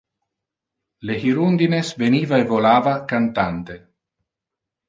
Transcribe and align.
Le 1.09 1.17
hirundines 1.25 1.93
veniva 2.01 2.39
e 2.41 2.47
volava, 2.53 2.95
cantante. 3.13 3.77